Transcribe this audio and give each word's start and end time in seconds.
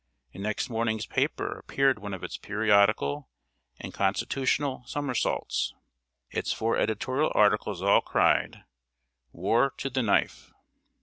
In 0.31 0.41
next 0.41 0.67
morning's 0.67 1.05
paper 1.05 1.59
appeared 1.59 1.99
one 1.99 2.15
of 2.15 2.23
its 2.23 2.35
periodical 2.35 3.29
and 3.79 3.93
constitutional 3.93 4.81
somersaults. 4.87 5.75
Its 6.31 6.51
four 6.51 6.75
editorial 6.75 7.31
articles 7.35 7.83
all 7.83 8.01
cried 8.01 8.63
"War 9.31 9.69
to 9.77 9.91
the 9.91 10.01
knife!" 10.01 10.51